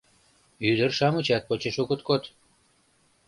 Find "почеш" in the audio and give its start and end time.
1.47-1.75